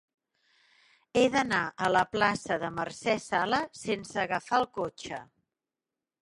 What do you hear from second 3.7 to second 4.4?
sense